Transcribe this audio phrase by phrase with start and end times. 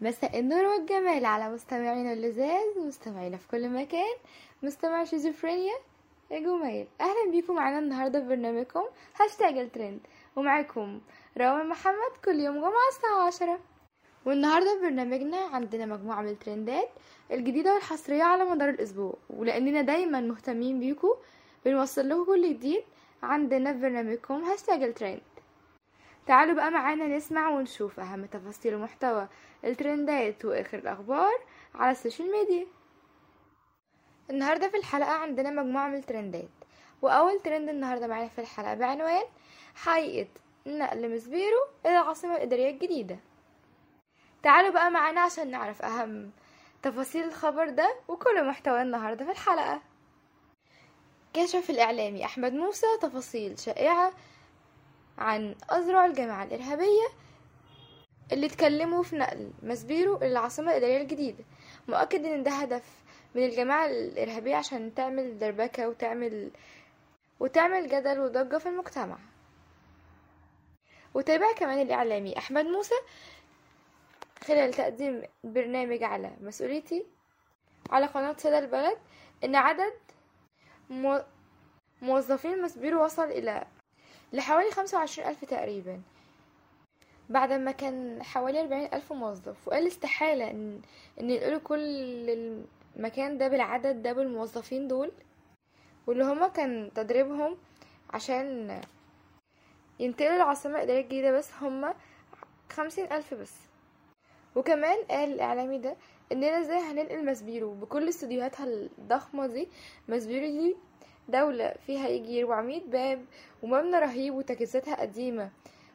[0.00, 4.14] مساء النور والجمال على مستمعينا اللذاذ ومستمعينا في كل مكان
[4.62, 5.74] مستمع شيزوفرينيا.
[6.30, 8.82] يا جمال أهلا بيكم معانا النهارده في برنامجكم
[9.20, 10.00] هاشتاج الترند.
[10.36, 11.00] ومعاكم
[11.38, 13.60] روان محمد كل يوم جمعة الساعة عشرة.
[14.26, 16.88] والنهاردة في برنامجنا عندنا مجموعة من الترندات
[17.32, 19.14] الجديدة والحصرية على مدار الأسبوع.
[19.30, 21.14] ولأننا دايما مهتمين بيكم
[21.64, 22.82] بنوصل لكم كل جديد
[23.22, 25.20] عندنا في برنامجكم هاشتاج الترند.
[26.28, 29.28] تعالوا بقى معانا نسمع ونشوف أهم تفاصيل ومحتوى
[29.64, 31.34] الترندات وآخر الأخبار
[31.74, 32.66] على ال social media.
[34.30, 36.48] النهاردة في الحلقة عندنا مجموعة من الترندات
[37.02, 39.24] وأول ترند النهاردة معانا في الحلقة بعنوان
[39.74, 40.28] حقيقة
[40.66, 43.18] نقل مسبيرو إلى العاصمة الإدارية الجديدة.
[44.42, 46.30] تعالوا بقى معانا عشان نعرف أهم
[46.82, 49.80] تفاصيل الخبر ده وكل محتوى النهاردة في الحلقة.
[51.34, 54.12] كشف الإعلامي أحمد موسى تفاصيل شائعة
[55.18, 57.06] عن أذرع الجماعة الإرهابية
[58.32, 61.44] اللي اتكلموا في نقل مسبيرو إلى العاصمة الإدارية الجديدة.
[61.88, 63.02] مؤكد إن ده هدف
[63.34, 66.50] من الجماعة الإرهابية عشان تعمل دربكة وتعمل
[67.40, 69.18] وتعمل جدل وضجة في المجتمع.
[71.14, 72.94] وتابع كمان الإعلامي أحمد موسى
[74.44, 77.06] خلال تقديم برنامج على مسؤوليتي
[77.90, 78.98] على قناة سادة البلد
[79.44, 79.92] إن عدد
[80.90, 81.22] مو...
[82.02, 83.66] موظفين مسبيرو وصل إلى
[84.32, 86.00] لحوالي خمسة وعشرين ألف تقريبا.
[87.28, 89.68] بعد ما كان حوالي أربعين ألف موظف.
[89.68, 90.80] وقال استحالة إن,
[91.20, 91.80] إن ينقلوا كل
[92.96, 95.12] المكان ده بالعدد ده بالموظفين دول.
[96.06, 97.56] واللي هما كان تدريبهم
[98.10, 98.80] عشان
[100.00, 101.94] ينتقلوا العاصمة الإدارية الجديدة بس هما
[102.72, 103.54] خمسين ألف بس.
[104.56, 105.96] وكمان قال الإعلامي ده
[106.32, 109.68] إننا إزاي هننقل مسبيرو بكل استوديوهاتها الضخمة دي
[110.08, 110.76] مسبيرو دي
[111.28, 113.24] دولة فيها يجي 400 باب
[113.62, 115.50] ومبنى رهيب وتجهيزاتها قديمة.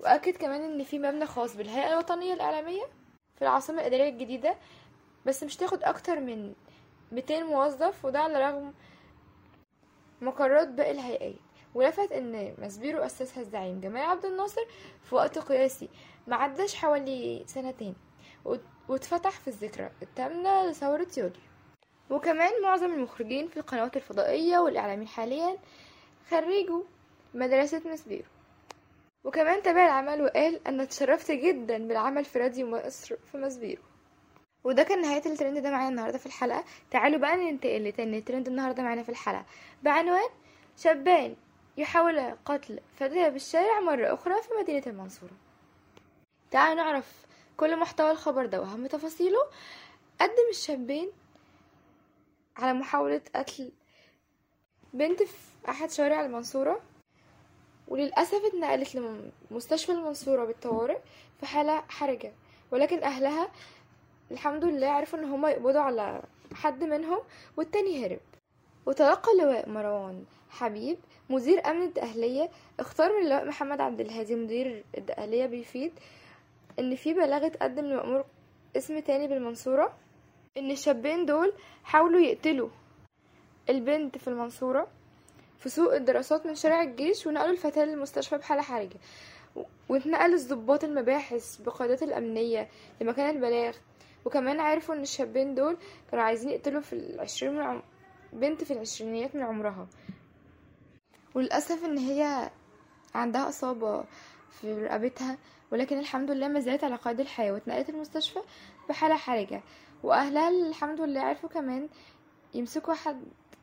[0.00, 2.82] وأكد كمان إن في مبنى خاص بالهيئة الوطنية الإعلامية
[3.36, 4.54] في العاصمة الإدارية الجديدة
[5.26, 6.54] بس مش تاخد أكتر من
[7.12, 8.74] 200 موظف وده على رغم
[10.20, 11.34] مقرات باقي الهيئات.
[11.74, 14.60] ولفت إن مسبيرو اسسها الزعيم جمال عبد الناصر
[15.02, 15.88] في وقت قياسي
[16.26, 17.94] معداش حوالي سنتين
[18.88, 19.90] واتفتح في الذكرى.
[20.02, 21.40] الثامنة لثورة يوليو
[22.10, 25.58] وكمان معظم المخرجين في القنوات الفضائية والإعلاميين حاليا
[26.30, 26.82] خريجوا
[27.34, 28.24] مدرسة مسبيرو
[29.24, 33.82] وكمان تابع العمل وقال أنا اتشرفت جدا بالعمل في راديو مصر في مسبيرو
[34.64, 36.64] وده كان نهاية الترند ده معانا النهاردة في الحلقة.
[36.90, 39.44] تعالوا بقى ننتقل لتاني ترند النهاردة معانا في الحلقة.
[39.82, 40.28] بعنوان
[40.76, 41.36] شابان
[41.76, 45.30] يحاول قتل فتاة بالشارع مرة أخرى في مدينة المنصورة.
[46.50, 47.26] تعالوا نعرف
[47.56, 49.38] كل محتوى الخبر ده وأهم تفاصيله.
[50.20, 51.10] قدم الشابين
[52.58, 53.72] على محاولة قتل
[54.94, 55.36] بنت في
[55.68, 56.80] أحد شوارع المنصورة
[57.88, 58.96] وللأسف اتنقلت
[59.50, 60.98] لمستشفى المنصورة بالطوارئ
[61.40, 62.32] في حالة حرجة.
[62.70, 63.48] ولكن أهلها
[64.30, 66.22] الحمد لله عرفوا إن هما يقبضوا على
[66.54, 67.18] حد منهم
[67.56, 68.20] والتاني هرب.
[68.86, 70.98] وتلقى اللواء مروان حبيب
[71.30, 72.50] مدير أمن الدقهلية.
[72.80, 75.92] اختار من اللواء محمد عبد الهادي مدير الدقهلية بيفيد
[76.78, 78.24] إن في بلاغ اتقدم لمأمور
[78.76, 79.96] اسم تاني بالمنصورة.
[80.56, 81.52] إن الشابين دول
[81.84, 82.68] حاولوا يقتلوا
[83.68, 84.88] البنت في المنصورة
[85.58, 88.96] في سوق الدراسات من شارع الجيش ونقلوا الفتاة للمستشفى بحالة حرجة.
[89.88, 92.68] واتنقل الضباط المباحث بقيادات الأمنية
[93.00, 93.76] لمكان البلاغ.
[94.24, 95.76] وكمان عرفوا إن الشابين دول
[96.10, 97.82] كانوا عايزين يقتلوا في العشرين من عم...
[98.32, 99.86] بنت في العشرينيات من عمرها.
[101.34, 102.50] وللأسف إن هي
[103.14, 104.04] عندها إصابة
[104.50, 105.38] في رقبتها
[105.72, 108.40] ولكن الحمد لله ما زالت على قيد الحياة واتنقلت المستشفى
[108.88, 109.62] بحالة حرجة.
[110.02, 111.88] وأهلها الحمد لله عرفوا كمان
[112.54, 113.20] يمسكوا أحد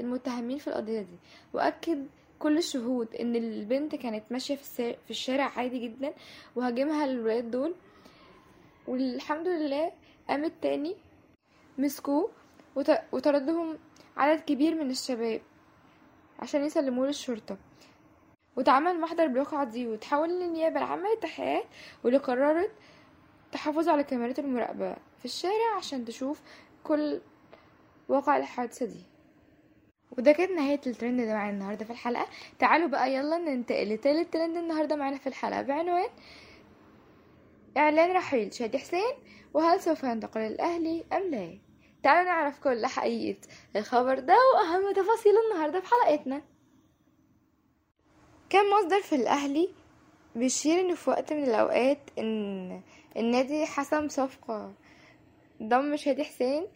[0.00, 1.18] المتهمين في القضية دي.
[1.52, 2.06] وأكد
[2.38, 6.12] كل الشهود إن البنت كانت ماشية في, في الشارع عادي جدا
[6.56, 7.74] وهاجمها الولاد دول.
[8.86, 9.92] والحمد لله
[10.28, 10.96] قامت تاني
[11.78, 12.30] مسكوه
[13.12, 13.78] وطردهم
[14.16, 15.40] عدد كبير من الشباب
[16.38, 17.56] عشان يسلموه للشرطة.
[18.56, 21.64] واتعمل محضر بالواقعة دي وتحول للنيابة العامة للتحقيقات
[22.04, 22.70] واللي قررت
[23.52, 26.40] تحافظ على كاميرات المراقبة في الشارع عشان تشوف
[26.84, 27.20] كل
[28.08, 29.02] واقع الحادثة دي.
[30.18, 32.26] وده كانت نهاية الترند ده معانا النهاردة في الحلقة.
[32.58, 35.62] تعالوا بقى يلا ننتقل لتالت ترند النهاردة معانا في الحلقة.
[35.62, 36.08] بعنوان
[37.76, 39.14] إعلان رحيل شادي حسين
[39.54, 41.58] وهل سوف ينتقل للأهلي أم لا؟
[42.02, 43.40] تعالوا نعرف كل حقيقة
[43.76, 46.42] الخبر ده وأهم تفاصيل النهاردة في حلقتنا.
[48.56, 49.68] كان مصدر في الأهلي
[50.34, 52.82] بيشير إن في وقت من الأوقات إن
[53.16, 54.72] النادي حسم صفقة
[55.62, 56.66] ضم شادي حسين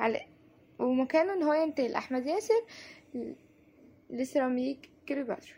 [0.00, 0.20] على
[0.78, 1.94] ومكانه إن هو ينتقل.
[1.94, 2.64] أحمد ياسر
[4.10, 5.54] لسيراميك كليوباترا.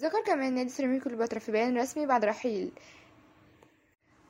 [0.00, 2.72] ذكر كمان نادي سيراميك كليوباترا في بيان رسمي بعد رحيل.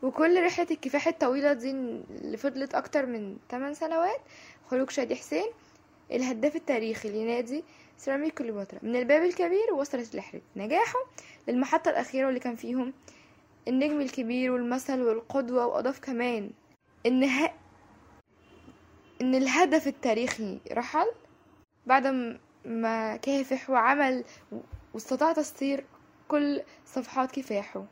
[0.03, 4.21] وكل رحلة الكفاح الطويلة دي اللي فضلت أكتر من 8 سنوات
[4.67, 5.47] خروج شادي حسين
[6.11, 7.65] الهداف التاريخي لنادي
[8.00, 10.99] سيراميك كليوباترا من الباب الكبير ووصلت رحلة نجاحه
[11.49, 12.93] للمحطة الأخيرة واللي كان فيهم
[13.69, 16.50] النجم الكبير والمثل والقدوة وأضاف كمان
[17.06, 17.52] إن ه...
[19.20, 21.06] إن الهدف التاريخي رحل
[21.87, 22.06] بعد
[22.64, 24.25] ما كافح وعمل
[24.94, 25.85] واستطاع تسطير
[26.29, 27.85] كل صفحات كفاحه.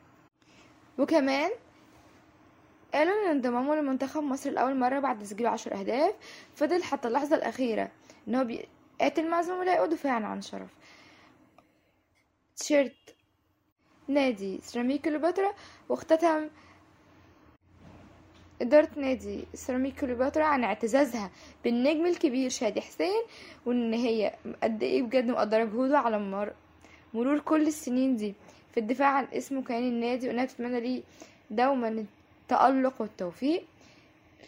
[0.97, 1.51] وكمان
[2.93, 6.13] قالوا إن انضمامه لمنتخب مصر لأول مرة بعد تسجيل عشر أهداف
[6.55, 7.91] فضل حتى اللحظة الأخيرة
[8.27, 8.43] إن هو
[8.99, 10.69] بيقاتل مع زملائه دفاعا عن شرف.
[12.57, 13.15] تيشيرت
[14.07, 15.53] نادي سيراميك كليوباترا
[15.89, 16.49] واختتم
[18.61, 21.31] إدارة نادي سيراميك كليوباترا عن اعتزازها
[21.63, 23.23] بالنجم الكبير شادي حسين
[23.65, 26.53] وإن هي قد إيه بجد مقدرة جهوده على مر
[27.13, 28.33] مرور كل السنين دي.
[28.73, 31.03] في الدفاع عن اسمه كيان النادي وإنها بتتمنى ليه
[31.51, 33.65] دوما التألق والتوفيق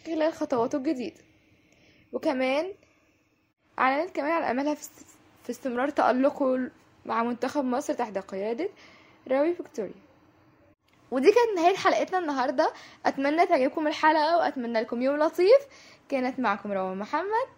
[0.06, 1.20] خلال خطواته الجديدة.
[2.12, 2.72] وكمان
[3.78, 6.70] أعلنت كمان عن أملها في است- في استمرار تألقه
[7.06, 8.68] مع منتخب مصر تحت قيادة
[9.28, 9.94] راوي فيكتوريا.
[11.10, 12.72] ودي كانت نهاية حلقتنا النهاردة.
[13.06, 15.62] أتمنى تعجبكم الحلقة وأتمنى لكم يوم لطيف.
[16.08, 17.48] كانت معكم روان محمد.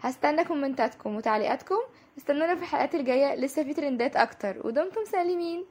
[0.00, 1.78] هستنى كومنتاتكم وتعليقاتكم.
[2.18, 3.34] استنونا في الحلقات الجاية.
[3.34, 4.66] لسه في ترندات أكتر.
[4.66, 5.64] ودمتم سالمين.